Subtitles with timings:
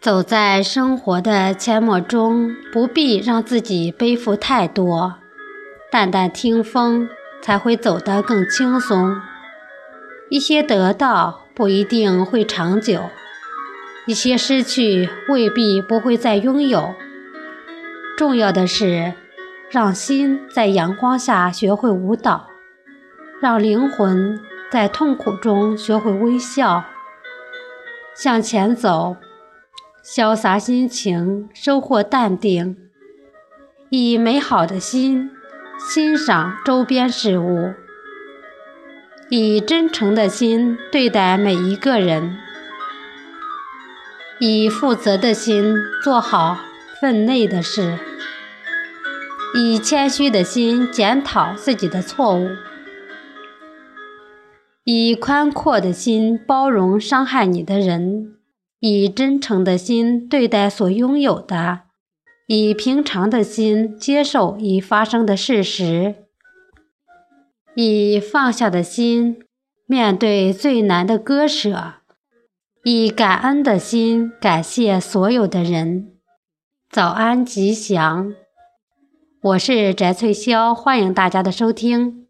[0.00, 5.16] 走在生活的阡陌中，不必让自己背负太多，
[5.90, 7.08] 淡淡听风，
[7.42, 9.20] 才会走得更轻松。
[10.30, 13.10] 一些得到不一定会长久，
[14.06, 16.94] 一些失去未必不会再拥有。
[18.16, 19.12] 重要的是，
[19.70, 22.46] 让心在阳光下学会舞蹈，
[23.42, 24.40] 让灵魂
[24.70, 26.84] 在痛苦中学会微笑，
[28.22, 29.16] 向前走。
[30.04, 32.74] 潇洒心情，收获淡定；
[33.88, 35.30] 以美好的心
[35.78, 37.72] 欣赏周边事物；
[39.30, 42.36] 以真诚的心对待每一个人；
[44.38, 46.58] 以负责的心做好
[47.00, 47.96] 分内的事；
[49.54, 52.48] 以谦虚的心检讨自己的错误；
[54.84, 58.36] 以宽阔的心包容伤害你的人。
[58.82, 61.82] 以真诚的心对待所拥有的，
[62.46, 66.14] 以平常的心接受已发生的事实，
[67.74, 69.42] 以放下的心
[69.84, 71.96] 面对最难的割舍，
[72.82, 76.12] 以感恩的心感谢所有的人。
[76.88, 78.32] 早安吉祥，
[79.42, 82.29] 我是翟翠潇，欢迎大家的收听。